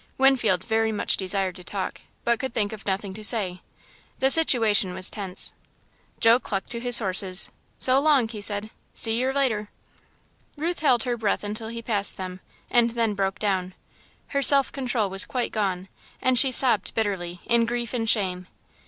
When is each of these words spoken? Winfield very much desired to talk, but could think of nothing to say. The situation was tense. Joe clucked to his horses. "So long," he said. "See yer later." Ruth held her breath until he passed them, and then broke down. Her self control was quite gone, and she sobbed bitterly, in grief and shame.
Winfield 0.17 0.63
very 0.63 0.91
much 0.91 1.15
desired 1.15 1.55
to 1.57 1.63
talk, 1.63 2.01
but 2.23 2.39
could 2.39 2.55
think 2.55 2.73
of 2.73 2.87
nothing 2.87 3.13
to 3.13 3.23
say. 3.23 3.61
The 4.17 4.31
situation 4.31 4.95
was 4.95 5.11
tense. 5.11 5.53
Joe 6.19 6.39
clucked 6.39 6.71
to 6.71 6.79
his 6.79 6.97
horses. 6.97 7.51
"So 7.77 7.99
long," 7.99 8.27
he 8.27 8.41
said. 8.41 8.71
"See 8.95 9.19
yer 9.19 9.31
later." 9.31 9.69
Ruth 10.57 10.79
held 10.79 11.03
her 11.03 11.17
breath 11.17 11.43
until 11.43 11.67
he 11.67 11.83
passed 11.83 12.17
them, 12.17 12.39
and 12.71 12.89
then 12.89 13.13
broke 13.13 13.37
down. 13.37 13.75
Her 14.29 14.41
self 14.41 14.71
control 14.71 15.07
was 15.07 15.23
quite 15.23 15.51
gone, 15.51 15.87
and 16.19 16.39
she 16.39 16.49
sobbed 16.51 16.95
bitterly, 16.95 17.41
in 17.45 17.67
grief 17.67 17.93
and 17.93 18.09
shame. 18.09 18.47